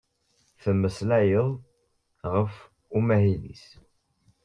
[0.61, 1.57] Temmeslay-d
[2.33, 2.53] ɣef
[2.97, 3.65] umahil-is.